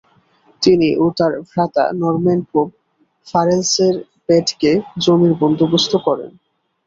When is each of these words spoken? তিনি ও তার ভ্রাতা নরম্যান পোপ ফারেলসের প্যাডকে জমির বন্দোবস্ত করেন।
তিনি 0.61 0.89
ও 0.97 1.15
তার 1.17 1.33
ভ্রাতা 1.49 1.83
নরম্যান 1.99 2.39
পোপ 2.51 2.69
ফারেলসের 3.27 3.95
প্যাডকে 4.25 4.71
জমির 5.03 5.33
বন্দোবস্ত 5.41 5.93
করেন। 6.05 6.31